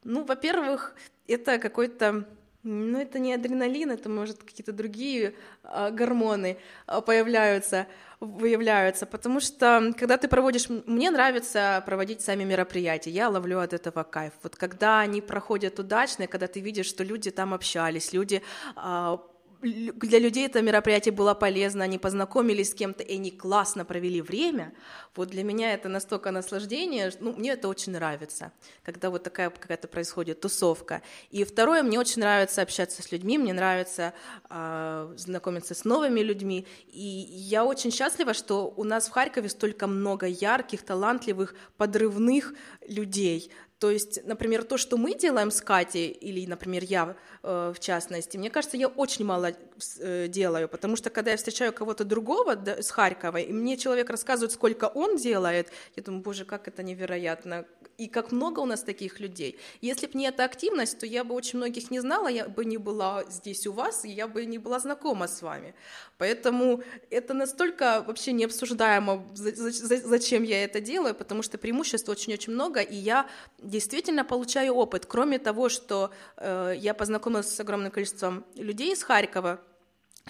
[0.05, 0.95] Ну, во-первых,
[1.27, 2.25] это какой-то
[2.63, 7.87] ну, это не адреналин, это, может, какие-то другие а, гормоны а, появляются,
[8.19, 10.69] выявляются, потому что, когда ты проводишь...
[10.69, 14.33] Мне нравится проводить сами мероприятия, я ловлю от этого кайф.
[14.43, 18.43] Вот когда они проходят удачно, когда ты видишь, что люди там общались, люди
[18.75, 19.19] а,
[19.61, 24.73] для людей это мероприятие было полезно, они познакомились с кем-то, и они классно провели время.
[25.15, 28.51] Вот для меня это настолько наслаждение, ну, мне это очень нравится,
[28.83, 31.01] когда вот такая какая-то происходит тусовка.
[31.29, 34.13] И второе, мне очень нравится общаться с людьми, мне нравится
[34.49, 36.65] э, знакомиться с новыми людьми.
[36.87, 42.53] И я очень счастлива, что у нас в Харькове столько много ярких, талантливых, подрывных
[42.87, 47.79] людей, то есть, например, то, что мы делаем с Катей, или, например, я э, в
[47.79, 49.53] частности, мне кажется, я очень мало
[49.99, 54.11] э, делаю, потому что когда я встречаю кого-то другого да, с Харькова, и мне человек
[54.11, 57.65] рассказывает, сколько он делает, я думаю, боже, как это невероятно,
[57.97, 59.57] и как много у нас таких людей.
[59.81, 62.77] Если бы не эта активность, то я бы очень многих не знала, я бы не
[62.77, 65.73] была здесь у вас, и я бы не была знакома с вами.
[66.17, 72.95] Поэтому это настолько вообще необсуждаемо, зачем я это делаю, потому что преимуществ очень-очень много, и
[72.95, 73.27] я
[73.59, 75.05] действительно получаю опыт.
[75.05, 79.59] Кроме того, что э, я познакомилась с огромным количеством людей из Харькова,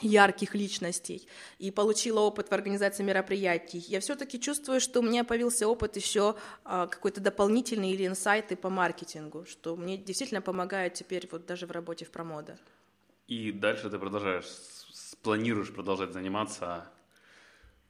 [0.01, 1.27] ярких личностей
[1.59, 6.35] и получила опыт в организации мероприятий, я все-таки чувствую, что у меня появился опыт еще
[6.63, 11.71] а, какой-то дополнительный или инсайты по маркетингу, что мне действительно помогает теперь вот даже в
[11.71, 12.57] работе в промода.
[13.27, 14.45] И дальше ты продолжаешь,
[15.21, 16.87] планируешь продолжать заниматься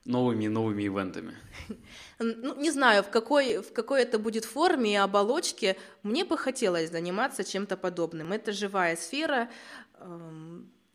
[0.06, 1.36] новыми и новыми ивентами?
[2.20, 5.76] Ну, не знаю, в какой, в какой это будет форме и оболочке.
[6.04, 8.32] Мне бы хотелось заниматься чем-то подобным.
[8.32, 9.50] Это живая сфера,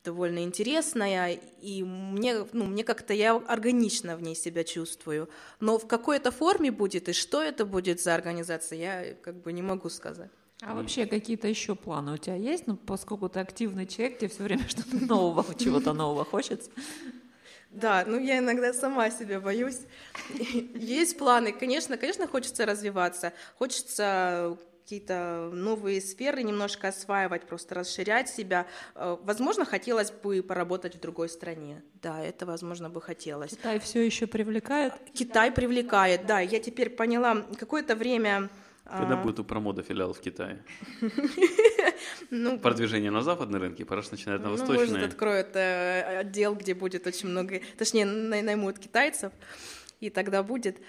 [0.07, 5.29] довольно интересная, и мне, ну, мне как-то я органично в ней себя чувствую.
[5.61, 9.53] Но в какой это форме будет и что это будет за организация, я как бы
[9.53, 10.31] не могу сказать.
[10.63, 12.67] А вообще какие-то еще планы у тебя есть?
[12.67, 16.71] Ну, поскольку ты активный человек, тебе все время что-то нового, чего-то нового хочется.
[17.71, 19.81] Да, ну я иногда сама себя боюсь.
[20.75, 28.69] Есть планы, конечно, конечно, хочется развиваться, хочется какие-то новые сферы немножко осваивать, просто расширять себя.
[28.95, 31.83] Э, возможно, хотелось бы поработать в другой стране.
[32.03, 33.51] Да, это, возможно, бы хотелось.
[33.51, 34.93] Китай все еще привлекает?
[35.13, 36.39] Китай привлекает, да.
[36.39, 38.49] Я теперь поняла, какое-то время...
[38.85, 39.17] Когда а...
[39.17, 40.63] будет у промода филиал в Китае?
[42.31, 44.87] Ну, Продвижение на западные рынки, пора начинать на восточные.
[44.87, 47.61] Ну, может, откроют э, отдел, где будет очень много...
[47.77, 49.33] Точнее, наймут китайцев,
[50.01, 50.81] и тогда будет.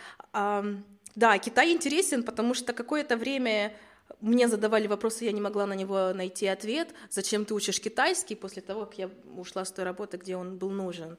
[1.17, 3.73] Да, Китай интересен, потому что какое-то время
[4.19, 6.93] мне задавали вопросы, я не могла на него найти ответ.
[7.09, 10.71] Зачем ты учишь китайский после того, как я ушла с той работы, где он был
[10.71, 11.17] нужен?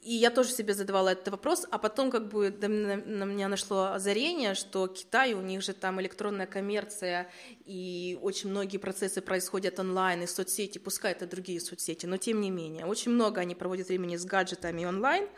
[0.00, 4.54] И я тоже себе задавала этот вопрос, а потом как бы на, меня нашло озарение,
[4.54, 7.28] что Китай, у них же там электронная коммерция,
[7.64, 12.50] и очень многие процессы происходят онлайн, и соцсети, пускай это другие соцсети, но тем не
[12.50, 15.28] менее, очень много они проводят времени с гаджетами онлайн,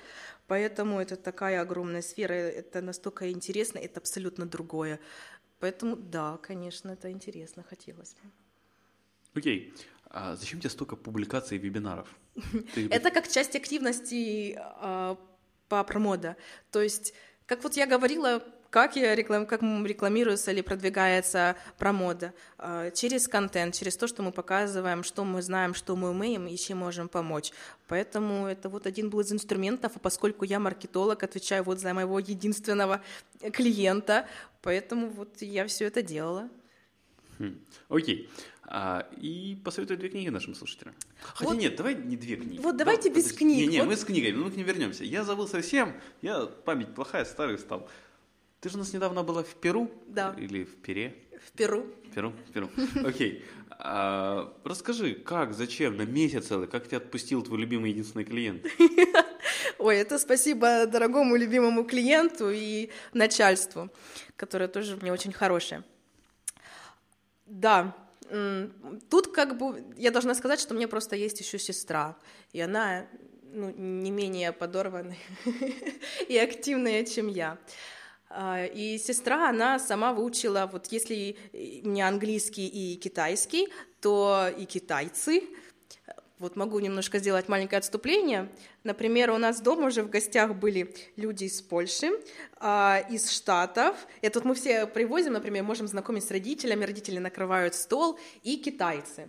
[0.47, 5.01] поэтому это такая огромная сфера, это настолько интересно, это абсолютно другое.
[5.61, 8.31] Поэтому да, конечно, это интересно, хотелось бы.
[9.35, 9.73] Окей.
[10.07, 12.09] А зачем тебе столько публикаций и вебинаров?
[12.90, 15.16] Это как часть активности э,
[15.68, 16.37] по промода.
[16.73, 17.14] То есть,
[17.46, 22.33] как вот я говорила, как, я реклам, как рекламируется или продвигается промода?
[22.59, 26.56] Э, через контент, через то, что мы показываем, что мы знаем, что мы умеем и
[26.56, 27.52] чем можем помочь.
[27.88, 32.18] Поэтому это вот один был из инструментов, а поскольку я маркетолог, отвечаю вот за моего
[32.18, 33.02] единственного
[33.52, 34.26] клиента,
[34.62, 36.48] поэтому вот я все это делала.
[37.40, 37.59] Хм.
[37.88, 38.30] Окей.
[38.72, 40.94] А, и посоветую две книги нашим слушателям.
[41.20, 42.61] Хотя вот, нет, давай не две книги.
[42.61, 43.38] Вот давайте да, без подожди.
[43.38, 43.59] книг.
[43.59, 43.88] Не, не, вот.
[43.88, 45.02] мы с книгами, мы к ним вернемся.
[45.02, 47.88] Я забыл совсем, я память плохая, старый стал.
[48.61, 49.90] Ты же у нас недавно была в Перу?
[50.07, 50.35] Да.
[50.38, 51.14] Или в Пере?
[51.46, 51.87] В Перу.
[52.05, 52.70] В Перу, в Перу.
[53.07, 53.42] Окей.
[53.70, 58.66] А, расскажи, как, зачем, на месяц целый, как тебя отпустил твой любимый единственный клиент?
[59.79, 63.88] Ой, это спасибо дорогому любимому клиенту и начальству,
[64.37, 65.83] которое тоже мне очень хорошее.
[67.46, 67.96] Да,
[69.09, 72.18] тут как бы я должна сказать, что мне просто есть еще сестра,
[72.53, 73.07] и она
[73.55, 75.16] ну, не менее подорванная
[76.29, 77.59] и активная, чем я.
[78.31, 83.69] А, и сестра, она сама выучила, вот если меня английский и китайский,
[84.01, 85.43] то и китайцы
[86.40, 88.49] вот могу немножко сделать маленькое отступление.
[88.83, 92.12] Например, у нас дома уже в гостях были люди из Польши,
[92.57, 93.95] а, из Штатов.
[94.23, 99.29] И тут мы все привозим, например, можем знакомить с родителями, родители накрывают стол, и китайцы.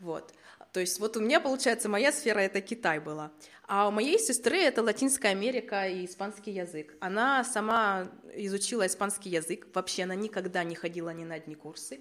[0.00, 0.34] Вот.
[0.72, 3.32] То есть вот у меня, получается, моя сфера— это Китай была.
[3.66, 6.96] А у моей сестры это Латинская Америка и испанский язык.
[7.00, 12.00] Она сама изучила испанский язык, вообще она никогда не ходила ни на одни курсы.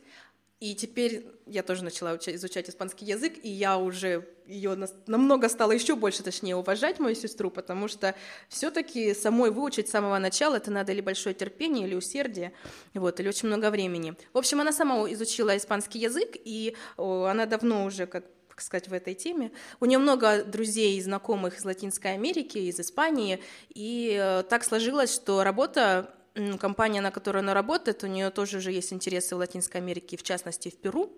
[0.59, 4.77] И теперь я тоже начала изучать испанский язык, и я уже ее
[5.07, 8.13] намного стала еще больше, точнее, уважать мою сестру, потому что
[8.49, 12.51] все-таки самой выучить с самого начала это надо или большое терпение, или усердие,
[12.93, 14.15] вот, или очень много времени.
[14.33, 18.25] В общем, она сама изучила испанский язык, и она давно уже как
[18.59, 19.51] как сказать, в этой теме.
[19.79, 25.15] У нее много друзей и знакомых из Латинской Америки, из Испании, и э, так сложилось,
[25.15, 26.13] что работа
[26.59, 30.23] компания, на которой она работает, у нее тоже уже есть интересы в Латинской Америке, в
[30.23, 31.09] частности в Перу.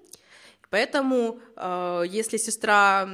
[0.70, 3.10] Поэтому, э, если сестра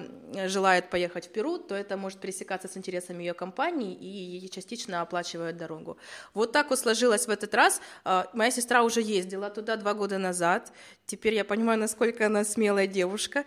[0.45, 5.01] желает поехать в Перу, то это может пересекаться с интересами ее компании и ей частично
[5.01, 5.97] оплачивают дорогу.
[6.35, 7.81] Вот так вот сложилось в этот раз.
[8.05, 10.71] Э, моя сестра уже ездила туда два года назад.
[11.07, 13.43] Теперь я понимаю, насколько она смелая девушка.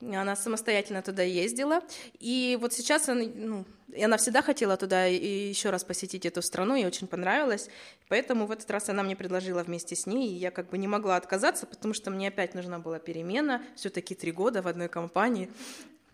[0.00, 1.82] Она самостоятельно туда ездила.
[2.18, 3.64] И вот сейчас она, ну,
[4.02, 7.68] она всегда хотела туда и еще раз посетить эту страну, ей очень понравилось.
[8.08, 10.88] Поэтому в этот раз она мне предложила вместе с ней, и я как бы не
[10.88, 13.62] могла отказаться, потому что мне опять нужна была перемена.
[13.76, 15.50] Все-таки три года в одной компании.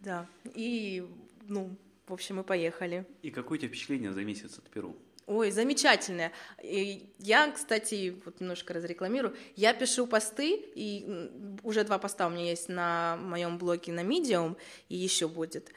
[0.00, 0.26] Да.
[0.54, 1.06] И,
[1.46, 1.70] ну,
[2.06, 3.06] в общем, мы поехали.
[3.22, 4.96] И какое у тебя впечатление за месяц от Перу?
[5.26, 6.30] Ой, замечательная.
[6.62, 9.36] И я, кстати, вот немножко разрекламирую.
[9.56, 11.30] Я пишу посты, и
[11.64, 14.56] уже два поста у меня есть на моем блоге на Medium,
[14.88, 15.72] и еще будет.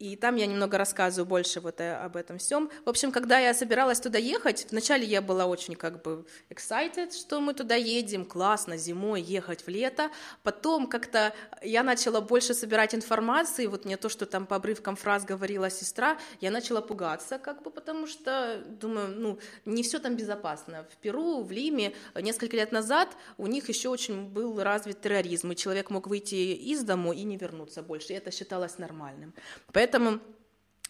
[0.00, 2.68] И там я немного рассказываю больше вот об этом всем.
[2.84, 7.40] В общем, когда я собиралась туда ехать, вначале я была очень как бы excited, что
[7.40, 10.10] мы туда едем, классно, зимой ехать в лето.
[10.42, 15.24] Потом как-то я начала больше собирать информации, вот мне то, что там по обрывкам фраз
[15.24, 20.86] говорила сестра, я начала пугаться, как бы, потому что, думаю, ну, не все там безопасно.
[20.90, 25.56] В Перу, в Лиме несколько лет назад у них еще очень был развит терроризм, и
[25.56, 29.32] человек мог выйти из дому и не вернуться больше, и это считалось нормальным.
[29.72, 30.18] Поэтому Поэтому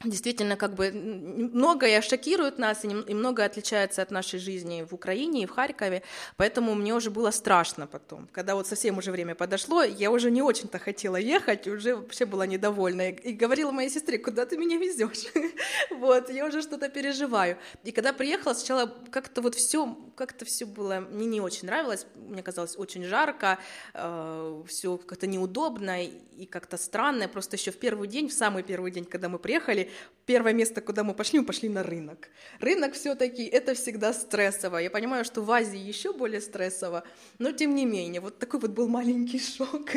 [0.05, 5.47] действительно как бы многое шокирует нас и многое отличается от нашей жизни в Украине и
[5.47, 6.03] в Харькове,
[6.37, 8.29] поэтому мне уже было страшно потом.
[8.33, 12.47] Когда вот совсем уже время подошло, я уже не очень-то хотела ехать, уже вообще была
[12.47, 15.33] недовольна и говорила моей сестре, куда ты меня везешь?
[15.91, 17.57] Вот, я уже что-то переживаю.
[17.85, 22.43] И когда приехала, сначала как-то вот все, как-то все было, мне не очень нравилось, мне
[22.43, 23.59] казалось очень жарко,
[23.95, 27.29] э, все как-то неудобно и как-то странно.
[27.29, 29.91] Просто еще в первый день, в самый первый день, когда мы приехали,
[30.27, 32.29] первое место, куда мы пошли, мы пошли на рынок.
[32.61, 34.79] Рынок все-таки это всегда стрессово.
[34.79, 37.05] Я понимаю, что в Азии еще более стрессово,
[37.39, 39.91] но тем не менее, вот такой вот был маленький шок.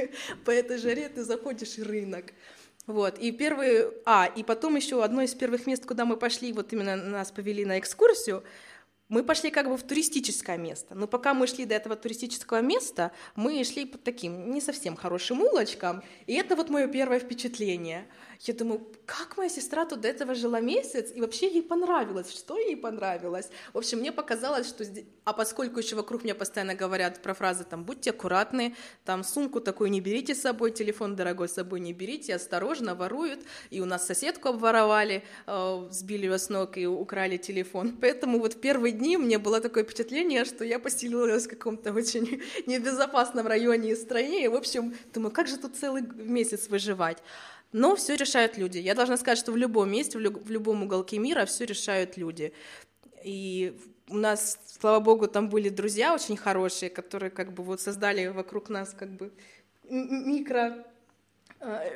[0.45, 2.25] По этой жаре ты заходишь и рынок.
[2.87, 6.71] Вот, и первый, а, и потом еще одно из первых мест, куда мы пошли, вот
[6.71, 8.45] именно нас повели на экскурсию,
[9.09, 10.95] мы пошли как бы в туристическое место.
[10.95, 15.41] Но пока мы шли до этого туристического места, мы шли по таким не совсем хорошим
[15.41, 16.03] улочкам.
[16.25, 18.07] И это вот мое первое впечатление.
[18.41, 22.57] Я думаю, как моя сестра тут до этого жила месяц, и вообще ей понравилось, что
[22.57, 23.49] ей понравилось.
[23.73, 24.85] В общем, мне показалось, что...
[25.23, 28.75] А поскольку еще вокруг меня постоянно говорят про фразы там «будьте аккуратны»,
[29.05, 33.39] там «сумку такую не берите с собой», «телефон дорогой с собой не берите», «осторожно, воруют»,
[33.69, 37.97] и у нас соседку обворовали, э, сбили ее с ног и украли телефон.
[37.99, 42.41] Поэтому вот в первые дни мне было такое впечатление, что я поселилась в каком-то очень
[42.67, 47.17] небезопасном районе и стране, и, в общем, думаю, как же тут целый месяц выживать?
[47.71, 48.77] Но все решают люди.
[48.77, 52.17] Я должна сказать, что в любом месте, в, лю- в любом уголке мира все решают
[52.17, 52.53] люди.
[53.23, 53.77] И
[54.09, 58.69] у нас, слава богу, там были друзья очень хорошие, которые как бы вот создали вокруг
[58.69, 59.31] нас как бы
[59.89, 60.85] микро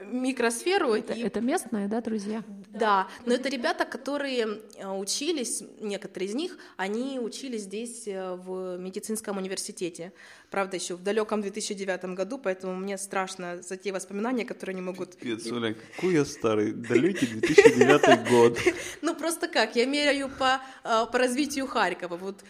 [0.05, 0.93] микросферу.
[0.93, 1.21] Это, и...
[1.21, 2.43] это местные, да, друзья?
[2.69, 8.77] Да, но это ребята, которые э, учились, некоторые из них, они учились здесь э, в
[8.77, 10.13] медицинском университете.
[10.49, 15.15] Правда, еще в далеком 2009 году, поэтому мне страшно за те воспоминания, которые не могут...
[15.17, 18.57] Пипец, Оля, какой я старый, далекий 2009 год.
[19.01, 22.17] Ну просто как, я меряю по, по развитию Харькова.
[22.17, 22.43] Вот,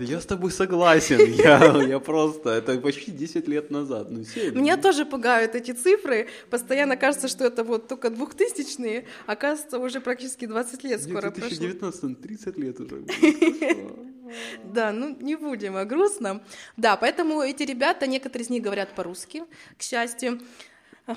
[0.00, 4.10] я с тобой согласен, я, я просто, это почти 10 лет назад.
[4.10, 10.00] Ну, Меня тоже пугают эти цифры, постоянно кажется, что это вот только двухтысячные, оказывается, уже
[10.00, 11.56] практически 20 лет скоро прошло.
[11.56, 13.04] В 2019 30 лет уже.
[14.64, 16.42] Да, ну не будем о грустном.
[16.76, 19.44] Да, поэтому эти ребята, некоторые из них говорят по-русски,
[19.78, 20.40] к счастью.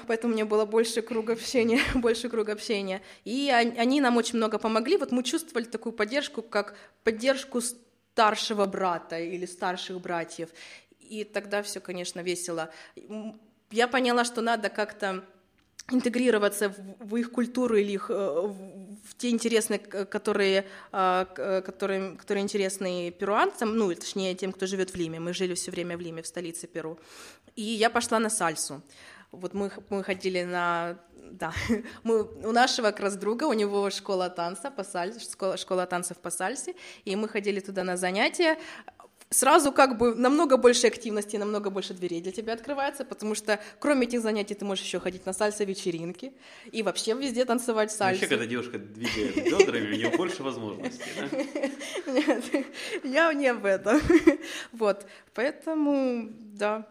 [0.07, 3.01] Поэтому у меня было больше круг общения, больше круг общения.
[3.25, 4.97] И они нам очень много помогли.
[4.97, 10.49] Вот мы чувствовали такую поддержку, как поддержку старшего брата или старших братьев.
[10.99, 12.71] И тогда все, конечно, весело
[13.71, 15.23] я поняла, что надо как-то
[15.91, 22.43] интегрироваться в, в их культуру или их, э, в те интересные, которые, э, которые, которые
[22.43, 25.19] интересны перуанцам, ну, точнее, тем, кто живет в Лиме.
[25.19, 26.99] Мы жили все время в Лиме, в столице Перу.
[27.55, 28.81] И я пошла на сальсу.
[29.31, 30.97] Вот мы, мы ходили на...
[31.31, 31.53] Да,
[32.03, 36.17] мы, у нашего как раз друга, у него школа танца по сальсе, школа, школа танцев
[36.17, 36.73] по сальсе,
[37.05, 38.57] и мы ходили туда на занятия
[39.29, 44.07] сразу как бы намного больше активности, намного больше дверей для тебя открывается, потому что кроме
[44.07, 46.33] этих занятий ты можешь еще ходить на сальса-вечеринки
[46.71, 48.21] и вообще везде танцевать сальсу.
[48.21, 52.11] Вообще, когда девушка двигает бедрами, у нее больше возможностей, да?
[52.11, 52.43] Нет,
[53.03, 54.01] я не об этом.
[54.71, 56.87] Вот, поэтому, да.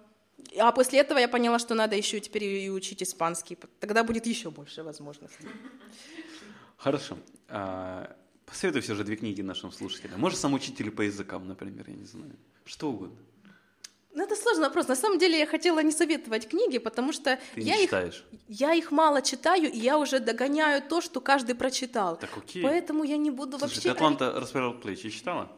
[0.59, 4.51] А после этого я поняла, что надо еще теперь и учить испанский, тогда будет еще
[4.51, 5.49] больше возможностей.
[6.76, 7.16] Хорошо.
[8.49, 10.20] Посоветуй все же две книги нашим слушателям.
[10.20, 12.34] Может, сам учитель по языкам, например, я не знаю.
[12.64, 13.16] Что угодно.
[14.14, 14.88] Ну, это сложный вопрос.
[14.88, 17.92] На самом деле я хотела не советовать книги, потому что Ты я, их,
[18.49, 22.16] я их мало читаю, и я уже догоняю то, что каждый прочитал.
[22.16, 22.62] Так окей.
[22.62, 23.80] Поэтому я не буду Слушай, вообще...
[23.80, 25.53] ты «Атланта расправил плечи» читала?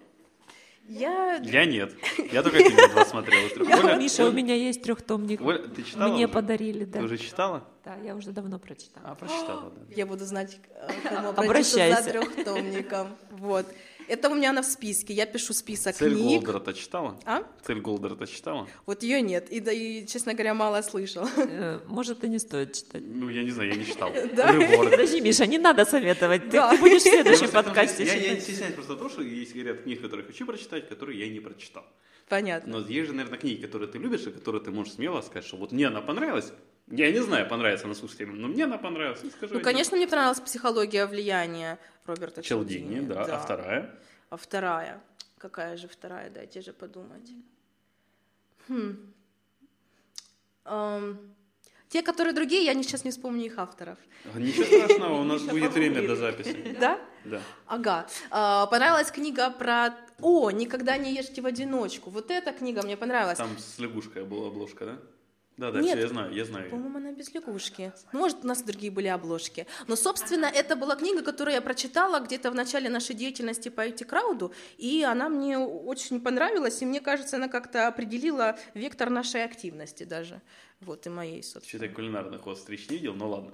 [0.89, 1.37] Я...
[1.37, 1.95] Я нет.
[2.33, 3.97] Я только фильм два смотрела.
[3.97, 5.41] Миша, у меня есть трехтомник.
[5.75, 6.99] Ты читала Мне подарили, да.
[6.99, 7.69] Ты уже читала?
[7.91, 9.11] Да, я уже давно прочитала.
[9.11, 9.95] А, прочитала, да.
[9.97, 12.11] Я буду знать, к кому обратиться за Обращайся.
[12.11, 13.17] трехтомником.
[13.31, 13.67] Вот.
[14.07, 15.13] Это у меня на в списке.
[15.13, 16.43] Я пишу список Цель книг.
[16.43, 17.19] Голдера-то читала?
[17.25, 17.43] А?
[17.65, 18.69] Цель Голдера-то читала?
[18.87, 19.51] Вот ее нет.
[19.51, 21.27] И, да, и, честно говоря, мало слышал.
[21.37, 23.03] Э, Может, и не стоит читать.
[23.05, 24.13] Ну, я не знаю, я не читал.
[24.37, 24.53] Да?
[24.53, 26.49] Подожди, Миша, не надо советовать.
[26.49, 28.43] Ты, будешь в следующем подкасте Я, я не читать.
[28.43, 31.85] стесняюсь просто того, что есть, говорят, книги, которые хочу прочитать, которые я не прочитал.
[32.29, 32.79] Понятно.
[32.79, 35.57] Но есть же, наверное, книги, которые ты любишь, и которые ты можешь смело сказать, что
[35.57, 36.53] вот мне она понравилась.
[36.91, 39.23] Я не знаю, понравится она слушателям, но мне она понравилась.
[39.23, 43.07] И скажу Ну, конечно, мне понравилась психология влияния Роберта Челдини, Челдини.
[43.07, 43.23] да.
[43.23, 43.99] А вторая?
[44.29, 45.01] А вторая?
[45.39, 46.31] Какая же вторая?
[46.31, 47.31] Дайте же подумать.
[48.69, 49.13] Хм.
[50.65, 51.19] Ам,
[51.89, 53.99] Те, которые другие, я сейчас не вспомню их авторов.
[54.35, 56.77] Ничего страшного, у нас будет время до записи.
[56.81, 57.01] Да?
[57.25, 57.41] Да.
[57.67, 58.07] Ага.
[58.31, 59.95] А, понравилась книга про...
[60.21, 62.11] О, «Никогда не ешьте в одиночку».
[62.11, 63.39] Вот эта книга мне понравилась.
[63.39, 64.99] Там с лягушкой была обложка, да?
[65.61, 65.91] Да, да, Нет.
[65.99, 66.71] все, я знаю, я знаю.
[66.71, 67.93] По-моему, она без лягушки.
[68.13, 69.67] Ну, Может, у нас другие были обложки.
[69.89, 74.55] Но, собственно, это была книга, которую я прочитала где-то в начале нашей деятельности по IT-крауду,
[74.79, 80.41] и она мне очень понравилась, и мне кажется, она как-то определила вектор нашей активности даже.
[80.81, 81.85] Вот, и моей, собственно.
[81.85, 83.51] Что-то кулинарных островищ не видел, но ладно.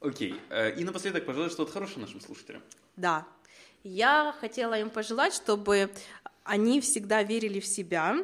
[0.00, 0.34] Окей.
[0.48, 2.62] Э, И напоследок, пожалуй, что-то хорошее нашим слушателям.
[2.96, 3.26] Да.
[3.84, 5.90] Я хотела им пожелать, чтобы
[6.44, 8.16] они всегда верили в себя,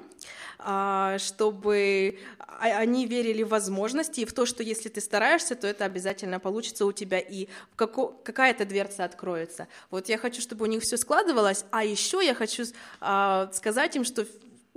[0.59, 5.67] а, чтобы а- они верили в возможности и в то, что если ты стараешься, то
[5.67, 9.69] это обязательно получится у тебя, и какая-то дверца откроется.
[9.91, 12.65] Вот я хочу, чтобы у них все складывалось, а еще я хочу
[13.01, 14.27] а, сказать им, что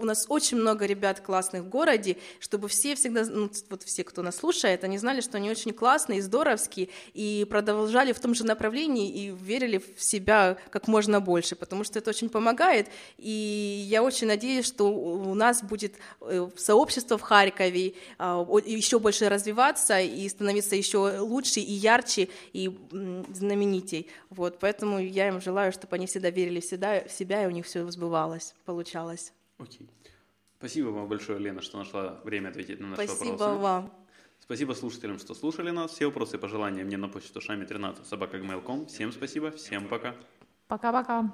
[0.02, 4.24] у нас очень много ребят классных в городе, чтобы все всегда, ну, вот все, кто
[4.24, 9.10] нас слушает, они знали, что они очень классные, здоровские, и продолжали в том же направлении
[9.10, 12.88] и верили в себя как можно больше, потому что это очень помогает,
[13.18, 19.30] и я очень надеюсь, что у нас будет э, сообщество в Харькове а, еще больше
[19.30, 22.76] развиваться и становиться еще лучше и ярче и
[23.34, 24.08] знаменитей.
[24.30, 27.52] Вот, поэтому я им желаю, чтобы они всегда верили в себя, в себя и у
[27.52, 29.34] них все сбывалось, получалось.
[29.62, 29.90] Окей.
[30.58, 33.38] Спасибо вам большое, Лена, что нашла время ответить на наши Спасибо вопросы.
[33.38, 33.94] Спасибо вам.
[34.40, 35.92] Спасибо слушателям, что слушали нас.
[35.92, 38.38] Все вопросы и пожелания мне на почту шами 13 собака
[38.88, 40.16] Всем спасибо, всем пока.
[40.68, 41.32] Пока-пока.